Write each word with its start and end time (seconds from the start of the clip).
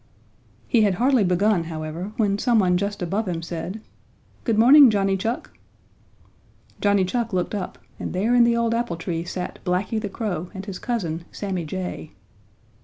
He 0.67 0.81
had 0.81 0.95
hardly 0.95 1.23
begun, 1.23 1.65
however, 1.65 2.11
when 2.17 2.39
some 2.39 2.57
one 2.57 2.75
just 2.75 3.03
above 3.03 3.27
him 3.27 3.43
said: 3.43 3.81
"Good 4.45 4.57
morning, 4.57 4.89
Johnny 4.89 5.15
Chuck." 5.15 5.55
Johnny 6.81 7.05
Chuck 7.05 7.33
looked 7.33 7.53
up 7.53 7.77
and 7.99 8.11
there 8.11 8.33
in 8.33 8.43
the 8.43 8.57
old 8.57 8.73
apple 8.73 8.97
tree 8.97 9.23
sat 9.25 9.59
Blacky 9.63 10.01
the 10.01 10.09
Crow 10.09 10.49
and 10.55 10.65
his 10.65 10.79
cousin, 10.79 11.25
Sammy 11.31 11.65
Jay. 11.65 12.13